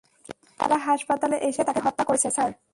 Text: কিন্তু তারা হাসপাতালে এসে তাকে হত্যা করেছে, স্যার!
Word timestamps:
কিন্তু 0.25 0.31
তারা 0.59 0.77
হাসপাতালে 0.87 1.37
এসে 1.49 1.61
তাকে 1.67 1.81
হত্যা 1.85 2.03
করেছে, 2.05 2.29
স্যার! 2.35 2.51